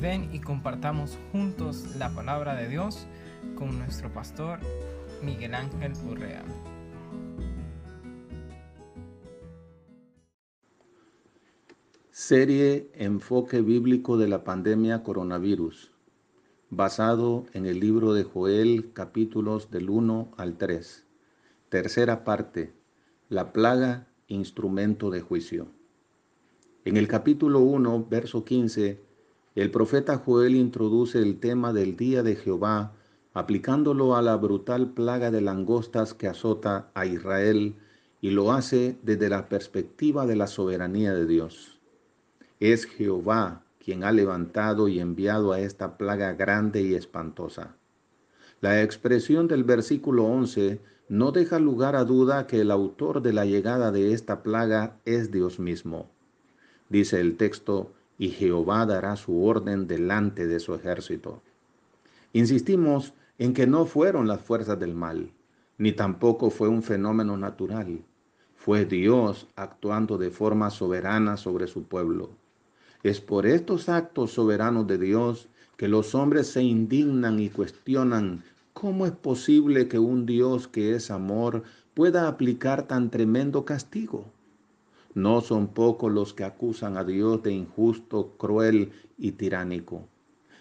[0.00, 3.08] Ven y compartamos juntos la palabra de Dios
[3.56, 4.60] con nuestro pastor
[5.24, 6.44] Miguel Ángel Urrea.
[12.12, 15.90] Serie Enfoque Bíblico de la Pandemia Coronavirus,
[16.70, 21.06] basado en el libro de Joel capítulos del 1 al 3.
[21.70, 22.72] Tercera parte,
[23.28, 25.66] la plaga, instrumento de juicio.
[26.84, 29.07] En el capítulo 1, verso 15,
[29.60, 32.92] el profeta Joel introduce el tema del día de Jehová,
[33.34, 37.74] aplicándolo a la brutal plaga de langostas que azota a Israel
[38.20, 41.80] y lo hace desde la perspectiva de la soberanía de Dios.
[42.60, 47.74] Es Jehová quien ha levantado y enviado a esta plaga grande y espantosa.
[48.60, 53.44] La expresión del versículo 11 no deja lugar a duda que el autor de la
[53.44, 56.12] llegada de esta plaga es Dios mismo.
[56.90, 61.40] Dice el texto, y Jehová dará su orden delante de su ejército.
[62.32, 65.30] Insistimos en que no fueron las fuerzas del mal,
[65.78, 68.02] ni tampoco fue un fenómeno natural.
[68.56, 72.30] Fue Dios actuando de forma soberana sobre su pueblo.
[73.04, 79.06] Es por estos actos soberanos de Dios que los hombres se indignan y cuestionan cómo
[79.06, 81.62] es posible que un Dios que es amor
[81.94, 84.24] pueda aplicar tan tremendo castigo.
[85.14, 90.08] No son pocos los que acusan a Dios de injusto, cruel y tiránico.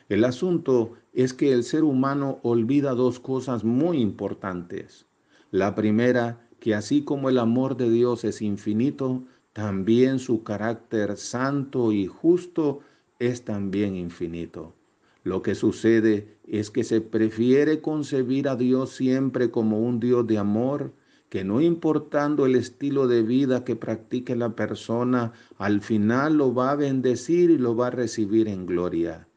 [0.09, 5.05] El asunto es que el ser humano olvida dos cosas muy importantes.
[5.51, 11.91] La primera, que así como el amor de Dios es infinito, también su carácter santo
[11.91, 12.81] y justo
[13.19, 14.75] es también infinito.
[15.23, 20.37] Lo que sucede es que se prefiere concebir a Dios siempre como un Dios de
[20.37, 20.93] amor
[21.29, 26.71] que no importando el estilo de vida que practique la persona, al final lo va
[26.71, 29.27] a bendecir y lo va a recibir en gloria.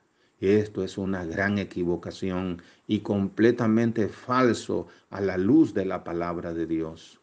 [0.41, 6.67] Esto es una gran equivocación y completamente falso a la luz de la palabra de
[6.67, 7.21] Dios.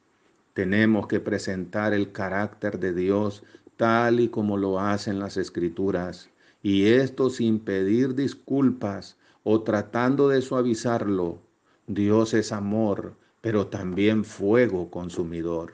[0.53, 3.44] Tenemos que presentar el carácter de Dios
[3.75, 6.29] tal y como lo hacen las escrituras,
[6.61, 11.39] y esto sin pedir disculpas o tratando de suavizarlo.
[11.85, 15.74] Dios es amor, pero también fuego consumidor.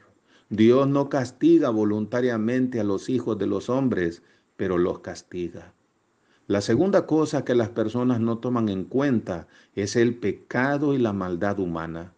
[0.50, 4.22] Dios no castiga voluntariamente a los hijos de los hombres,
[4.56, 5.74] pero los castiga.
[6.46, 11.14] La segunda cosa que las personas no toman en cuenta es el pecado y la
[11.14, 12.14] maldad humana.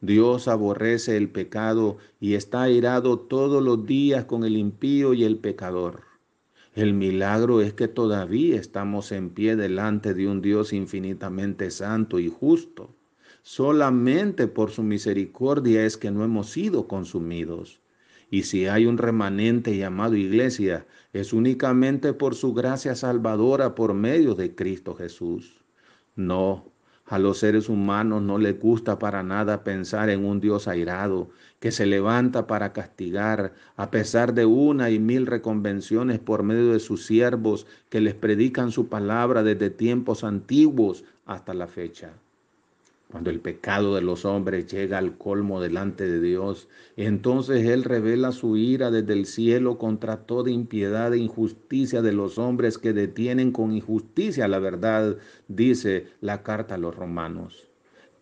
[0.00, 5.38] Dios aborrece el pecado y está airado todos los días con el impío y el
[5.38, 6.02] pecador.
[6.74, 12.28] El milagro es que todavía estamos en pie delante de un Dios infinitamente santo y
[12.28, 12.94] justo.
[13.50, 17.80] Solamente por su misericordia es que no hemos sido consumidos.
[18.30, 24.34] Y si hay un remanente llamado iglesia, es únicamente por su gracia salvadora por medio
[24.34, 25.64] de Cristo Jesús.
[26.14, 26.70] No,
[27.06, 31.72] a los seres humanos no les gusta para nada pensar en un Dios airado que
[31.72, 37.06] se levanta para castigar a pesar de una y mil reconvenciones por medio de sus
[37.06, 42.12] siervos que les predican su palabra desde tiempos antiguos hasta la fecha.
[43.10, 48.32] Cuando el pecado de los hombres llega al colmo delante de Dios, entonces Él revela
[48.32, 53.50] su ira desde el cielo contra toda impiedad e injusticia de los hombres que detienen
[53.50, 55.16] con injusticia la verdad,
[55.48, 57.66] dice la carta a los romanos.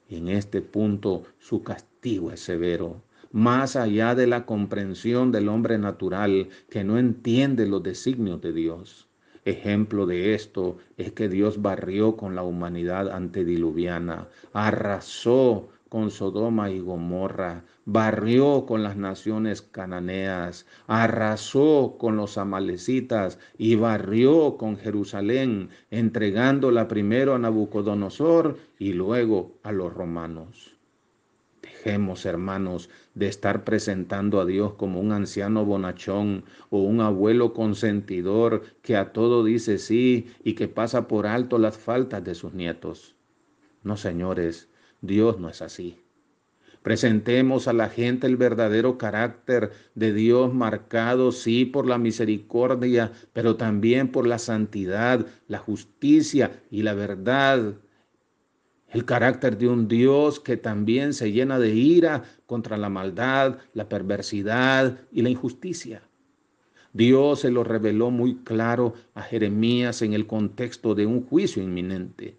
[0.09, 3.03] En este punto su castigo es severo,
[3.33, 9.06] más allá de la comprensión del hombre natural que no entiende los designios de Dios.
[9.47, 16.81] Ejemplo de esto es que Dios barrió con la humanidad antediluviana, arrasó con Sodoma y
[16.81, 26.89] Gomorra, barrió con las naciones cananeas, arrasó con los amalecitas y barrió con Jerusalén, entregándola
[26.89, 30.76] primero a Nabucodonosor y luego a los romanos.
[31.87, 38.65] Dejemos, hermanos, de estar presentando a Dios como un anciano bonachón o un abuelo consentidor
[38.83, 43.15] que a todo dice sí y que pasa por alto las faltas de sus nietos.
[43.85, 44.69] No, señores,
[45.01, 45.97] Dios no es así.
[46.83, 53.55] Presentemos a la gente el verdadero carácter de Dios marcado, sí, por la misericordia, pero
[53.55, 57.77] también por la santidad, la justicia y la verdad
[58.91, 63.89] el carácter de un Dios que también se llena de ira contra la maldad, la
[63.89, 66.03] perversidad y la injusticia.
[66.93, 72.37] Dios se lo reveló muy claro a Jeremías en el contexto de un juicio inminente.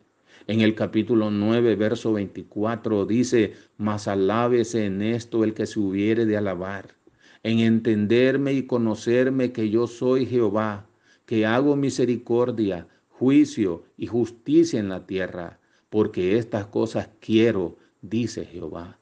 [0.48, 6.26] En el capítulo 9, verso 24 dice, mas alábese en esto el que se hubiere
[6.26, 6.96] de alabar,
[7.44, 10.88] en entenderme y conocerme que yo soy Jehová,
[11.26, 15.60] que hago misericordia, juicio y justicia en la tierra,
[15.90, 18.98] porque estas cosas quiero, dice Jehová.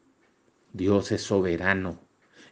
[0.73, 1.99] Dios es soberano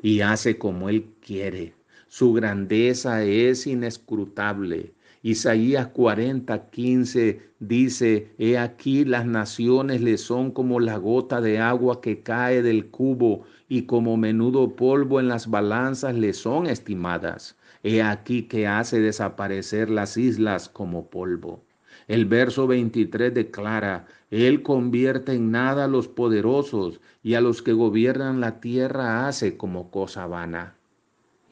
[0.01, 1.73] y hace como Él quiere.
[2.07, 4.93] Su grandeza es inescrutable.
[5.23, 12.01] Isaías 40, 15 dice, He aquí las naciones le son como la gota de agua
[12.01, 17.55] que cae del cubo y como menudo polvo en las balanzas le son estimadas.
[17.83, 21.63] He aquí que hace desaparecer las islas como polvo.
[22.07, 27.73] El verso 23 declara, Él convierte en nada a los poderosos y a los que
[27.73, 30.75] gobiernan la tierra hace como cosa vana.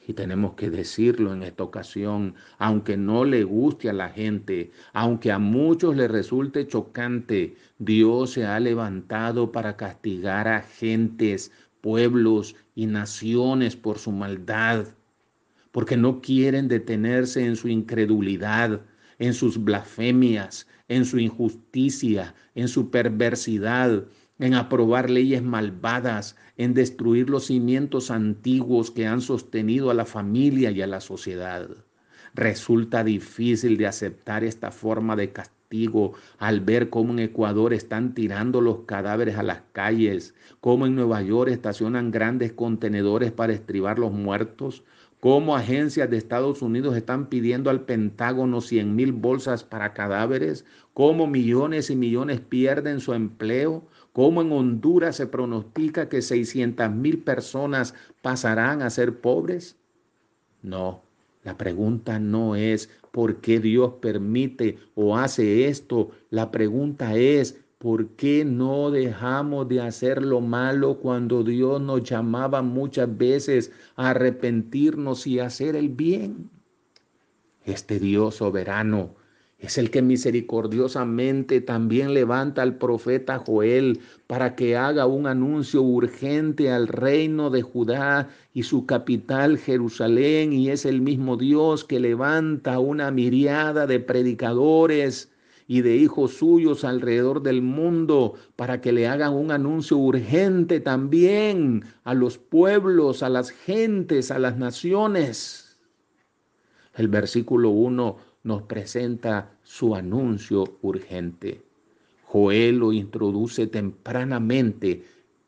[0.08, 5.32] Y tenemos que decirlo en esta ocasión, aunque no le guste a la gente, aunque
[5.32, 11.52] a muchos le resulte chocante, Dios se ha levantado para castigar a gentes,
[11.82, 14.88] pueblos y naciones por su maldad,
[15.72, 18.82] porque no quieren detenerse en su incredulidad,
[19.22, 24.06] en sus blasfemias, en su injusticia, en su perversidad,
[24.40, 30.72] en aprobar leyes malvadas, en destruir los cimientos antiguos que han sostenido a la familia
[30.72, 31.70] y a la sociedad.
[32.34, 38.60] Resulta difícil de aceptar esta forma de castigo al ver cómo en Ecuador están tirando
[38.60, 44.12] los cadáveres a las calles, cómo en Nueva York estacionan grandes contenedores para estribar los
[44.12, 44.84] muertos,
[45.22, 50.66] cómo agencias de Estados Unidos están pidiendo al Pentágono 100 mil bolsas para cadáveres,
[50.96, 57.20] cómo millones y millones pierden su empleo, cómo en Honduras se pronostica que 600 mil
[57.20, 59.78] personas pasarán a ser pobres.
[60.64, 61.04] No,
[61.44, 68.10] la pregunta no es por qué Dios permite o hace esto, la pregunta es ¿Por
[68.10, 75.26] qué no dejamos de hacer lo malo cuando Dios nos llamaba muchas veces a arrepentirnos
[75.26, 76.52] y hacer el bien?
[77.66, 79.16] Este Dios soberano
[79.58, 86.70] es el que misericordiosamente también levanta al profeta Joel para que haga un anuncio urgente
[86.70, 90.54] al reino de Judá y su capital Jerusalén.
[90.54, 95.32] Y es el mismo Dios que levanta una miriada de predicadores
[95.72, 101.86] y de hijos suyos alrededor del mundo para que le hagan un anuncio urgente también
[102.04, 105.80] a los pueblos, a las gentes, a las naciones.
[106.94, 111.62] El versículo 1 nos presenta su anuncio urgente.
[112.26, 115.06] Joel lo introduce tempranamente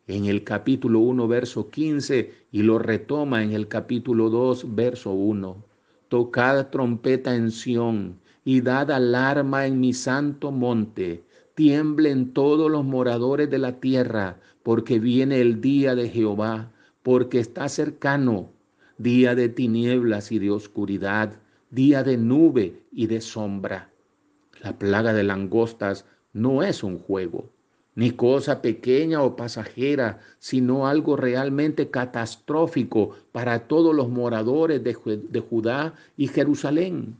[0.08, 5.66] en el capítulo 1, verso 15 y lo retoma en el capítulo 2, verso 1.
[6.08, 11.24] Tocad trompeta en Sión y dad alarma en mi santo monte.
[11.56, 16.72] Tiemblen todos los moradores de la tierra, porque viene el día de Jehová,
[17.04, 18.50] porque está cercano,
[18.98, 21.34] día de tinieblas y de oscuridad,
[21.70, 23.90] día de nube y de sombra.
[24.62, 27.50] La plaga de langostas no es un juego,
[27.96, 34.94] ni cosa pequeña o pasajera, sino algo realmente catastrófico para todos los moradores de,
[35.42, 37.18] Judá y Jerusalén.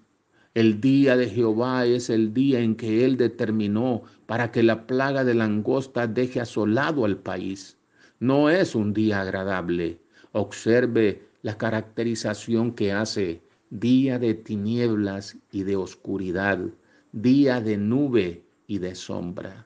[0.56, 5.24] El día de Jehová es el día en que Él determinó para que la plaga
[5.24, 7.80] de langosta deje asolado al país.
[8.20, 10.00] No es un día agradable.
[10.32, 13.42] Observe la caracterización que hace
[13.72, 16.60] día de tinieblas y de oscuridad,
[17.12, 19.66] día de nube y de sombra.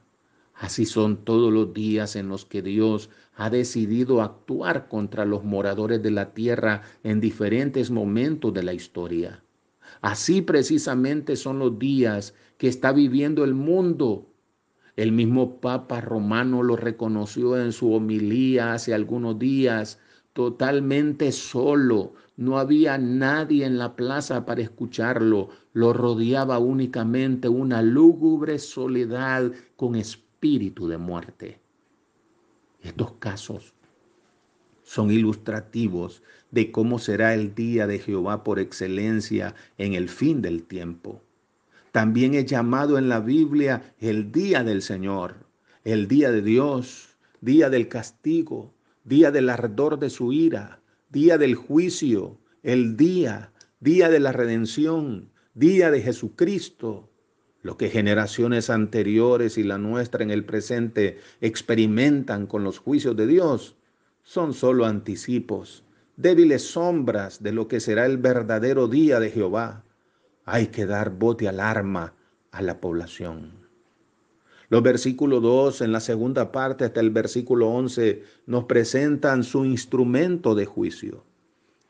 [0.54, 6.02] Así son todos los días en los que Dios ha decidido actuar contra los moradores
[6.02, 9.44] de la tierra en diferentes momentos de la historia.
[10.02, 14.28] Así precisamente son los días que está viviendo el mundo.
[14.96, 20.00] El mismo Papa Romano lo reconoció en su homilía hace algunos días,
[20.34, 22.14] totalmente solo.
[22.36, 25.50] No había nadie en la plaza para escucharlo.
[25.74, 31.60] Lo rodeaba únicamente una lúgubre soledad con espíritu de muerte.
[32.82, 33.74] Estos casos
[34.88, 40.64] son ilustrativos de cómo será el día de Jehová por excelencia en el fin del
[40.64, 41.22] tiempo.
[41.92, 45.46] También es llamado en la Biblia el día del Señor,
[45.84, 50.80] el día de Dios, día del castigo, día del ardor de su ira,
[51.10, 53.52] día del juicio, el día,
[53.82, 57.12] día de la redención, día de Jesucristo.
[57.62, 63.28] Lo que generaciones anteriores y la nuestra en el presente experimentan con los juicios de
[63.28, 63.77] Dios
[64.28, 65.86] son solo anticipos,
[66.18, 69.86] débiles sombras de lo que será el verdadero día de Jehová.
[70.44, 72.14] Hay que dar bote alarma
[72.52, 73.54] a la población.
[74.68, 80.56] Los versículos 2 en la segunda parte hasta el versículo 11 nos presentan su instrumento
[80.56, 81.24] de juicio.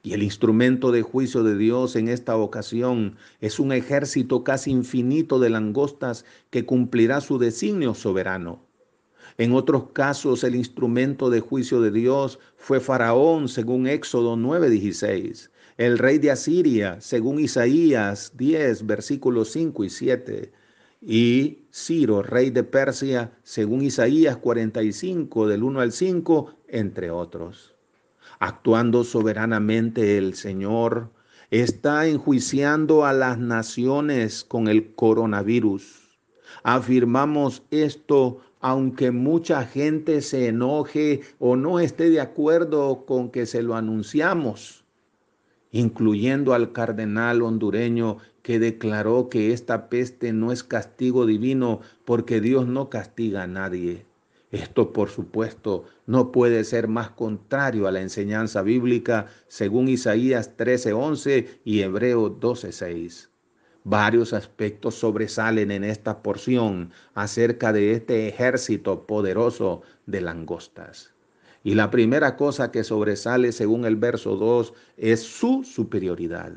[0.03, 5.39] Y el instrumento de juicio de Dios en esta ocasión es un ejército casi infinito
[5.39, 8.66] de langostas que cumplirá su designio soberano.
[9.39, 15.99] En otros casos, el instrumento de juicio de Dios fue Faraón, según Éxodo 9:16, el
[15.99, 20.51] rey de Asiria, según Isaías 10, versículos 5 y 7,
[21.01, 27.75] y Ciro, rey de Persia, según Isaías 45, del 1 al 5, entre otros.
[28.39, 31.11] Actuando soberanamente el Señor
[31.51, 36.07] está enjuiciando a las naciones con el coronavirus.
[36.63, 43.61] Afirmamos esto aunque mucha gente se enoje o no esté de acuerdo con que se
[43.61, 44.85] lo anunciamos,
[45.71, 52.67] incluyendo al cardenal hondureño que declaró que esta peste no es castigo divino porque Dios
[52.67, 54.05] no castiga a nadie.
[54.51, 61.59] Esto, por supuesto, no puede ser más contrario a la enseñanza bíblica según Isaías 13:11
[61.65, 63.29] y Hebreo 12:6.
[63.89, 71.13] Varios aspectos sobresalen en esta porción acerca de este ejército poderoso de langostas.
[71.63, 76.51] Y la primera cosa que sobresale según el verso 2 es su superioridad.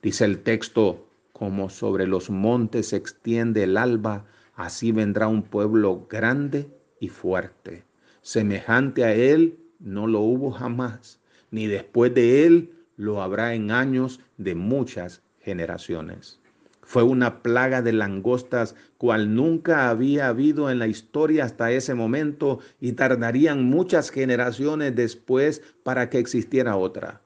[0.00, 6.06] Dice el texto, como sobre los montes se extiende el alba, así vendrá un pueblo
[6.08, 6.68] grande
[7.00, 7.82] y fuerte.
[8.22, 11.18] Semejante a él no lo hubo jamás,
[11.50, 16.38] ni después de él lo habrá en años de muchas generaciones.
[16.82, 22.58] Fue una plaga de langostas cual nunca había habido en la historia hasta ese momento
[22.80, 27.22] y tardarían muchas generaciones después para que existiera otra.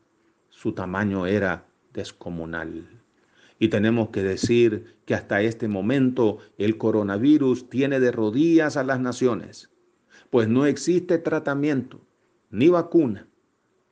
[0.51, 3.03] Su tamaño era descomunal.
[3.59, 9.01] Y tenemos que decir que hasta este momento el coronavirus tiene de rodillas a las
[9.01, 9.71] naciones,
[10.31, 12.01] pues no existe tratamiento
[12.51, 13.27] ni vacuna.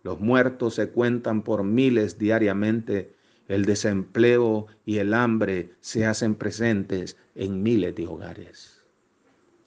[0.05, 3.20] Los muertos se cuentan por miles diariamente
[3.50, 8.85] el desempleo y el hambre se hacen presentes en miles de hogares.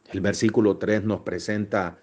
[0.09, 1.99] El versículo 3 nos presenta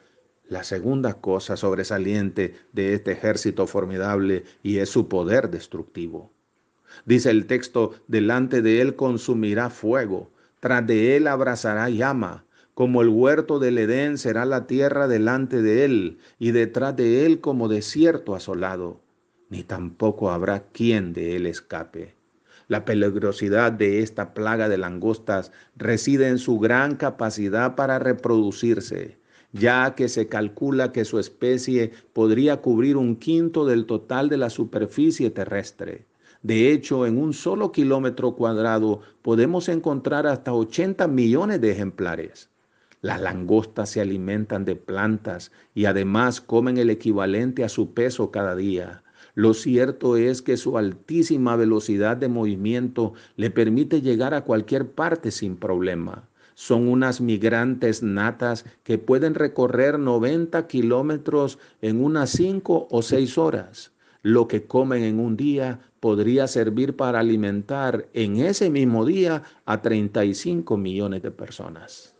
[0.46, 6.30] la segunda cosa sobresaliente de este ejército formidable y es su poder destructivo.
[7.06, 12.44] Dice el texto, delante de él consumirá fuego, tras de él abrazará llama,
[12.75, 17.40] como el huerto del Edén será la tierra delante de él, y detrás de él
[17.40, 19.00] como desierto asolado
[19.50, 22.14] ni tampoco habrá quien de él escape.
[22.69, 29.19] La peligrosidad de esta plaga de langostas reside en su gran capacidad para reproducirse,
[29.52, 34.50] ya que se calcula que su especie podría cubrir un quinto del total de la
[34.50, 36.07] superficie terrestre.
[36.42, 42.49] De hecho, en un solo kilómetro cuadrado podemos encontrar hasta 80 millones de ejemplares.
[43.02, 48.54] Las langostas se alimentan de plantas y además comen el equivalente a su peso cada
[48.54, 49.02] día.
[49.34, 55.30] Lo cierto es que su altísima velocidad de movimiento le permite llegar a cualquier parte
[55.30, 56.28] sin problema.
[56.54, 63.92] Son unas migrantes natas que pueden recorrer 90 kilómetros en unas 5 o 6 horas.
[64.22, 69.80] Lo que comen en un día podría servir para alimentar en ese mismo día a
[69.80, 72.14] 35 millones de personas.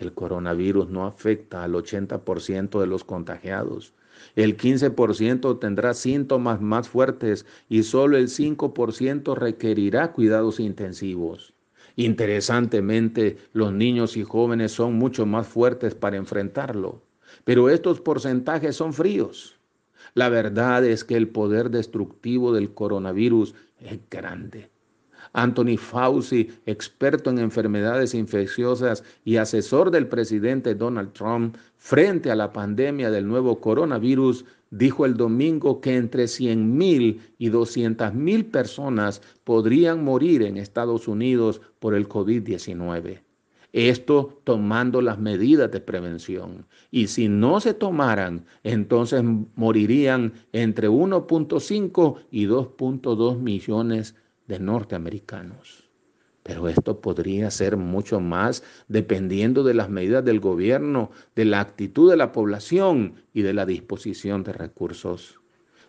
[0.00, 3.94] El coronavirus no afecta al 80% de los contagiados
[4.36, 11.54] el 15% tendrá síntomas más fuertes y solo el 5% requerirá cuidados intensivos.
[11.96, 17.02] Interesantemente, los niños y jóvenes son mucho más fuertes para enfrentarlo,
[17.44, 19.58] pero estos porcentajes son fríos.
[20.14, 24.73] La verdad es que el poder destructivo del coronavirus es grande.
[25.34, 32.52] Anthony Fauci, experto en enfermedades infecciosas y asesor del presidente Donald Trump frente a la
[32.52, 40.42] pandemia del nuevo coronavirus, dijo el domingo que entre 100.000 y 200.000 personas podrían morir
[40.42, 43.20] en Estados Unidos por el COVID-19.
[43.72, 46.64] Esto tomando las medidas de prevención.
[46.92, 49.24] Y si no se tomaran, entonces
[49.56, 54.14] morirían entre 1.5 y 2.2 millones
[54.46, 55.88] de norteamericanos.
[56.42, 62.10] Pero esto podría ser mucho más dependiendo de las medidas del gobierno, de la actitud
[62.10, 65.40] de la población y de la disposición de recursos.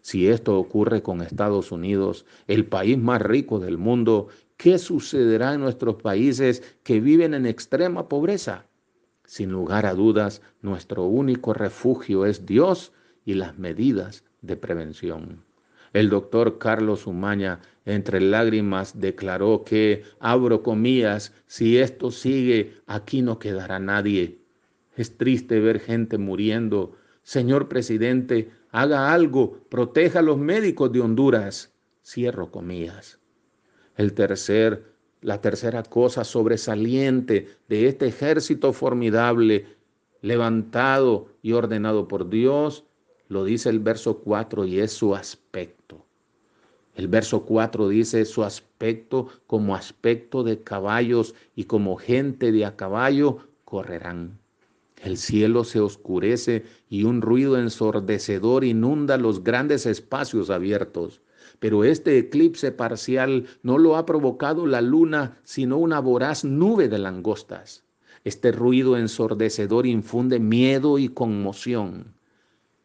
[0.02, 5.62] Si esto ocurre con Estados Unidos, el país más rico del mundo, ¿qué sucederá en
[5.62, 8.66] nuestros países que viven en extrema pobreza?
[9.26, 12.94] Sin lugar a dudas, nuestro único refugio es Dios
[13.26, 15.44] y las medidas de prevención.
[15.94, 23.38] El doctor Carlos Umaña, entre lágrimas, declaró que, abro comillas, si esto sigue, aquí no
[23.38, 24.40] quedará nadie.
[24.96, 26.96] Es triste ver gente muriendo.
[27.22, 31.74] Señor presidente, haga algo, proteja a los médicos de Honduras.
[32.04, 33.20] Cierro comillas.
[33.98, 34.84] El tercer,
[35.22, 39.66] la tercera cosa sobresaliente de este ejército formidable,
[40.22, 42.86] levantado y ordenado por Dios,
[43.28, 46.06] lo dice el verso 4 y es su aspecto.
[46.96, 52.78] El verso 4 dice su aspecto como aspecto de caballos y como gente de a
[52.78, 54.40] caballo correrán.
[55.04, 61.22] El cielo se oscurece y un ruido ensordecedor inunda los grandes espacios abiertos.
[61.60, 66.98] Pero este eclipse parcial no lo ha provocado la luna, sino una voraz nube de
[66.98, 67.84] langostas.
[68.24, 72.15] Este ruido ensordecedor infunde miedo y conmoción.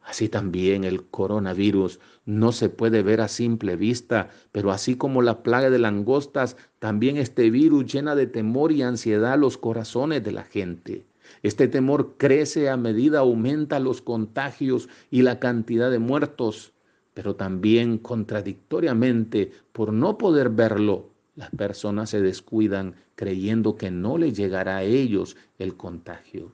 [0.02, 5.42] Así también el coronavirus no se puede ver a simple vista, pero así como la
[5.42, 10.45] plaga de langostas, también este virus llena de temor y ansiedad los corazones de la
[10.45, 11.07] gente.
[11.42, 16.73] Este temor crece a medida aumenta los contagios y la cantidad de muertos,
[17.14, 24.37] pero también contradictoriamente, por no poder verlo, las personas se descuidan creyendo que no les
[24.37, 26.52] llegará a ellos el contagio.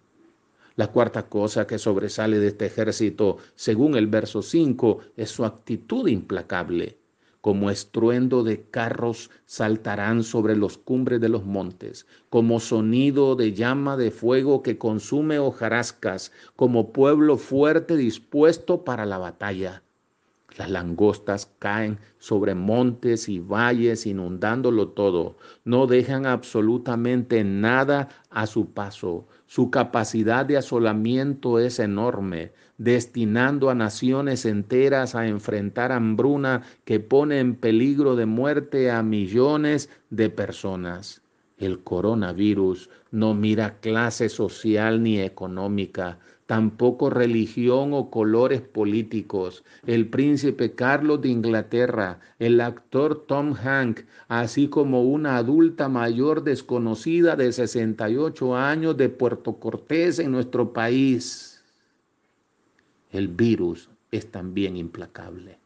[0.76, 6.06] La cuarta cosa que sobresale de este ejército, según el verso 5, es su actitud
[6.06, 6.98] implacable.
[7.40, 13.96] Como estruendo de carros saltarán sobre los cumbres de los montes, como sonido de llama
[13.96, 19.82] de fuego que consume hojarascas, como pueblo fuerte dispuesto para la batalla.
[20.56, 25.36] Las langostas caen sobre montes y valles inundándolo todo.
[25.64, 29.28] No dejan absolutamente nada a su paso.
[29.46, 37.38] Su capacidad de asolamiento es enorme, destinando a naciones enteras a enfrentar hambruna que pone
[37.38, 41.20] en peligro de muerte a millones de personas.
[41.58, 49.64] El coronavirus no mira clase social ni económica, tampoco religión o colores políticos.
[49.86, 57.36] El príncipe Carlos de Inglaterra, el actor Tom Hanks, así como una adulta mayor desconocida
[57.36, 61.64] de 68 años de Puerto Cortés en nuestro país.
[63.10, 65.58] El virus es también implacable.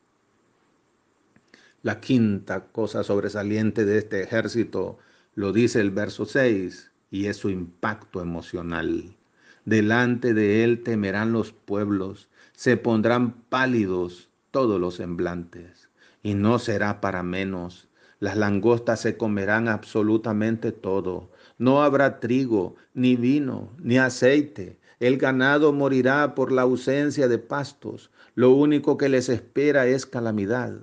[1.83, 4.99] La quinta cosa sobresaliente de este ejército
[5.35, 9.17] lo dice el verso 6 y es su impacto emocional.
[9.65, 15.89] Delante de él temerán los pueblos, se pondrán pálidos todos los semblantes,
[16.23, 17.89] y no será para menos.
[18.19, 21.31] Las langostas se comerán absolutamente todo.
[21.59, 24.79] No habrá trigo, ni vino, ni aceite.
[24.99, 28.11] El ganado morirá por la ausencia de pastos.
[28.35, 30.79] Lo único que les espera es calamidad.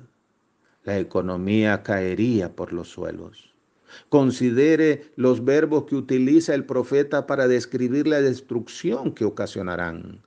[0.84, 3.54] La economía caería por los suelos.
[4.10, 10.22] Considere los verbos que utiliza el profeta para describir la destrucción que ocasionarán.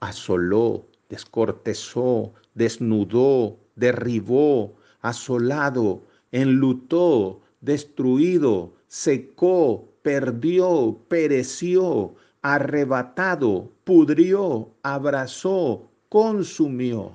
[0.00, 17.12] Asoló, descortezó, desnudó, derribó, asolado, enlutó, destruido, secó, perdió, pereció, arrebatado, pudrió, abrazó, consumió.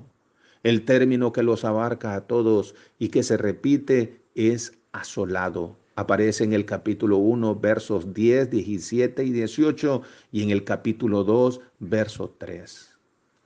[0.63, 6.53] El término que los abarca a todos y que se repite es asolado aparece en
[6.53, 12.95] el capítulo 1, versos 10, 17 y 18 y en el capítulo 2, verso 3.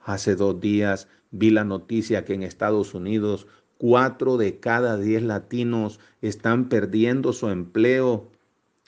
[0.05, 3.47] Hace dos días vi la noticia que en Estados Unidos
[3.79, 8.29] cuatro de cada diez latinos están perdiendo su empleo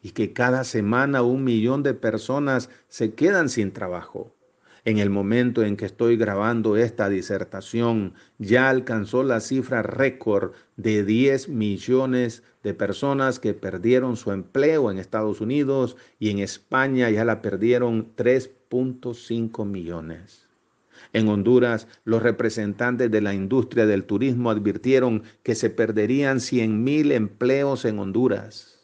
[0.04, 4.35] y que cada semana un millón de personas se quedan sin trabajo.
[4.86, 11.04] En el momento en que estoy grabando esta disertación, ya alcanzó la cifra récord de
[11.04, 17.26] 10 millones de personas que perdieron su empleo en Estados Unidos y en España ya
[17.26, 20.48] la perdieron 3.5 millones.
[21.13, 27.12] En Honduras, los representantes de la industria del turismo advirtieron que se perderían 100 mil
[27.12, 28.75] empleos en Honduras.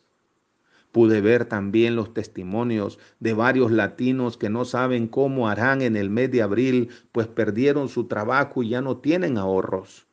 [0.92, 6.10] Pude ver también los testimonios de varios latinos que no saben cómo harán en el
[6.10, 10.08] mes de abril, pues perdieron su trabajo y ya no tienen ahorros.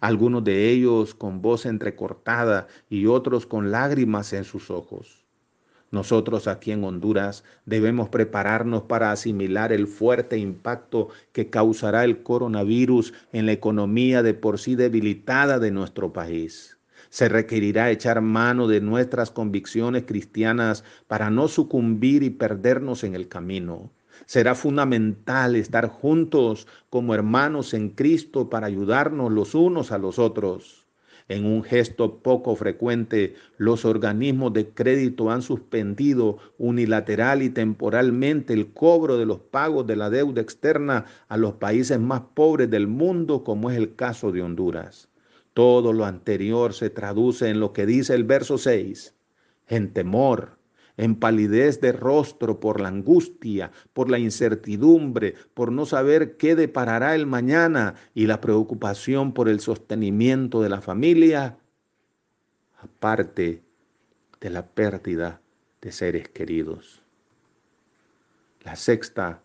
[0.00, 5.24] Algunos de ellos con voz entrecortada y otros con lágrimas en sus ojos.
[5.90, 13.12] Nosotros aquí en Honduras debemos prepararnos para asimilar el fuerte impacto que causará el coronavirus
[13.32, 16.79] en la economía de por sí debilitada de nuestro país.
[17.10, 23.26] Se requerirá echar mano de nuestras convicciones cristianas para no sucumbir y perdernos en el
[23.26, 23.90] camino.
[24.26, 30.86] Será fundamental estar juntos como hermanos en Cristo para ayudarnos los unos a los otros.
[31.26, 38.72] En un gesto poco frecuente, los organismos de crédito han suspendido unilateral y temporalmente el
[38.72, 43.42] cobro de los pagos de la deuda externa a los países más pobres del mundo,
[43.42, 45.09] como es el caso de Honduras.
[45.54, 49.14] Todo lo anterior se traduce en lo que dice el verso 6,
[49.68, 50.58] en temor,
[50.96, 57.14] en palidez de rostro por la angustia, por la incertidumbre, por no saber qué deparará
[57.14, 61.58] el mañana y la preocupación por el sostenimiento de la familia,
[62.78, 63.62] aparte
[64.40, 65.40] de la pérdida
[65.80, 67.02] de seres queridos.
[68.62, 69.42] La sexta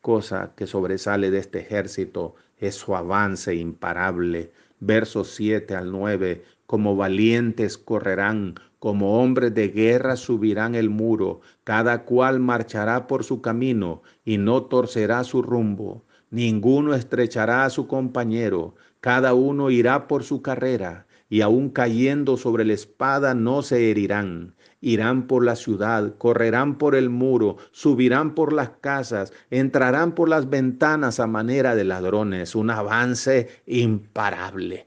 [0.00, 4.52] cosa que sobresale de este ejército es su avance imparable.
[4.80, 12.04] Versos 7 al 9, como valientes correrán, como hombres de guerra subirán el muro, cada
[12.04, 16.04] cual marchará por su camino y no torcerá su rumbo.
[16.30, 22.64] Ninguno estrechará a su compañero, cada uno irá por su carrera, y aun cayendo sobre
[22.64, 24.55] la espada no se herirán.
[24.86, 30.48] Irán por la ciudad, correrán por el muro, subirán por las casas, entrarán por las
[30.48, 34.86] ventanas a manera de ladrones, un avance imparable.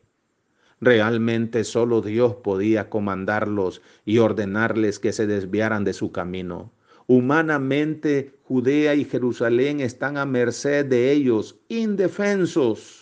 [0.79, 6.71] Realmente solo Dios podía comandarlos y ordenarles que se desviaran de su camino.
[7.05, 12.98] Humanamente, Judea y Jerusalén están a merced de ellos, indefensos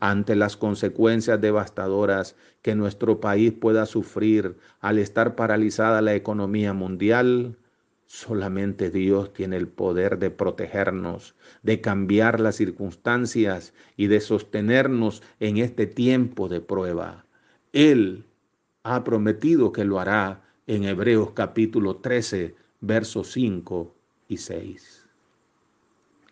[0.00, 7.56] ante las consecuencias devastadoras que nuestro país pueda sufrir al estar paralizada la economía mundial.
[8.06, 15.58] Solamente Dios tiene el poder de protegernos, de cambiar las circunstancias y de sostenernos en
[15.58, 17.24] este tiempo de prueba.
[17.72, 18.24] Él
[18.82, 23.94] ha prometido que lo hará en Hebreos capítulo 13, versos 5
[24.28, 25.06] y 6.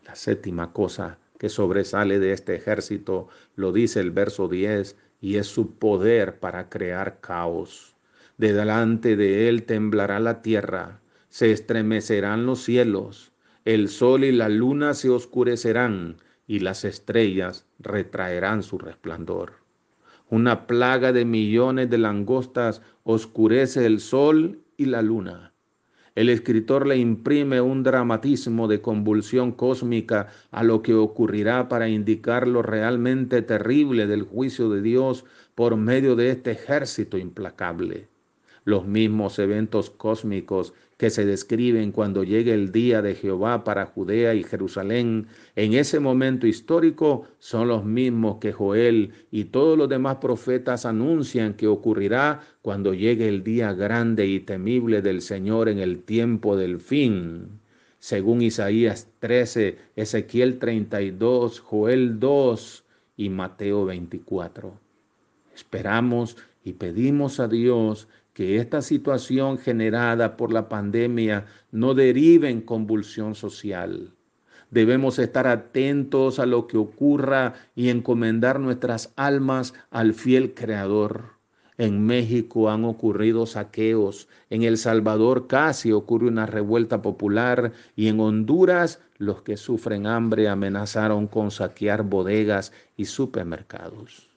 [0.04, 5.46] La séptima cosa que sobresale de este ejército lo dice el verso 10 y es
[5.46, 7.96] su poder para crear caos.
[8.38, 11.00] De delante de él temblará la tierra
[11.34, 13.32] se estremecerán los cielos,
[13.64, 19.54] el sol y la luna se oscurecerán y las estrellas retraerán su resplandor.
[20.30, 25.53] Una plaga de millones de langostas oscurece el sol y la luna.
[26.14, 32.46] El escritor le imprime un dramatismo de convulsión cósmica a lo que ocurrirá para indicar
[32.46, 35.24] lo realmente terrible del juicio de Dios
[35.56, 38.08] por medio de este ejército implacable.
[38.64, 40.72] Los mismos eventos cósmicos
[41.04, 46.00] que se describen cuando llegue el día de Jehová para Judea y Jerusalén, en ese
[46.00, 52.40] momento histórico son los mismos que Joel y todos los demás profetas anuncian que ocurrirá
[52.62, 57.60] cuando llegue el día grande y temible del Señor en el tiempo del fin.
[57.98, 62.84] Según Isaías 13, Ezequiel 32, Joel 2
[63.18, 64.72] y Mateo 24.
[65.54, 72.60] Esperamos y pedimos a Dios que esta situación generada por la pandemia no derive en
[72.60, 74.12] convulsión social.
[74.70, 81.34] Debemos estar atentos a lo que ocurra y encomendar nuestras almas al fiel Creador.
[81.78, 88.18] En México han ocurrido saqueos, en El Salvador casi ocurre una revuelta popular y en
[88.18, 94.33] Honduras los que sufren hambre amenazaron con saquear bodegas y supermercados.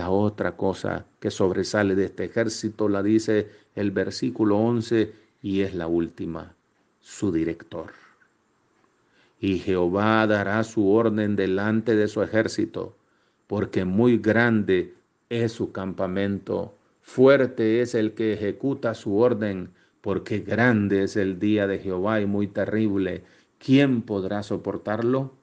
[0.00, 5.74] La otra cosa que sobresale de este ejército la dice el versículo 11 y es
[5.74, 6.54] la última,
[7.00, 7.92] su director.
[9.40, 12.96] Y Jehová dará su orden delante de su ejército,
[13.46, 14.94] porque muy grande
[15.28, 19.68] es su campamento, fuerte es el que ejecuta su orden,
[20.00, 23.22] porque grande es el día de Jehová y muy terrible.
[23.58, 25.34] ¿Quién podrá soportarlo?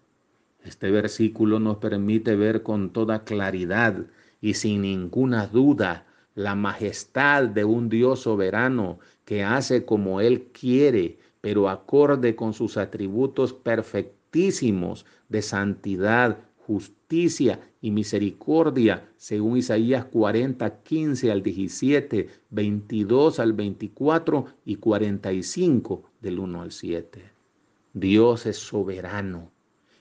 [0.63, 4.07] Este versículo nos permite ver con toda claridad
[4.41, 11.17] y sin ninguna duda la majestad de un Dios soberano que hace como Él quiere,
[11.41, 21.31] pero acorde con sus atributos perfectísimos de santidad, justicia y misericordia, según Isaías 40, 15
[21.31, 27.23] al 17, 22 al 24 y 45 del 1 al 7.
[27.93, 29.51] Dios es soberano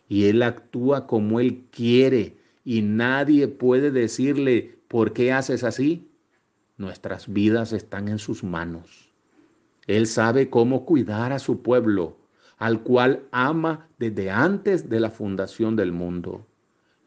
[0.08, 6.10] y Él actúa como Él quiere y nadie puede decirle, ¿por qué haces así?
[6.76, 9.12] Nuestras vidas están en sus manos.
[9.86, 12.18] Él sabe cómo cuidar a su pueblo,
[12.58, 16.44] al cual ama desde antes de la fundación del mundo.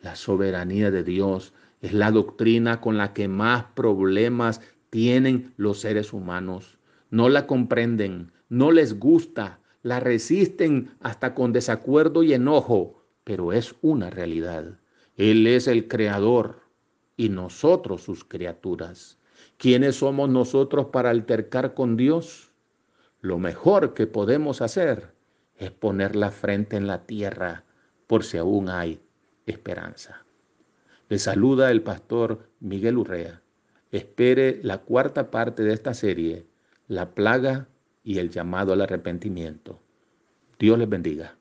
[0.01, 6.13] La soberanía de Dios es la doctrina con la que más problemas tienen los seres
[6.13, 6.77] humanos.
[7.09, 13.75] No la comprenden, no les gusta, la resisten hasta con desacuerdo y enojo, pero es
[13.81, 14.78] una realidad
[15.19, 16.61] Él es el creador
[17.17, 19.19] y nosotros sus criaturas.
[19.57, 22.53] ¿Quiénes somos nosotros para altercar con Dios?
[23.19, 25.13] Lo mejor que podemos hacer
[25.57, 27.65] es poner la frente en la tierra
[28.07, 29.01] por si aún hay
[29.45, 30.25] esperanza.
[31.09, 33.41] Le saluda el pastor Miguel Urrea.
[33.91, 36.47] Espere la cuarta parte de esta serie,
[36.87, 37.67] La plaga
[38.05, 39.81] y el llamado al arrepentimiento.
[40.57, 41.38] Dios les bendiga.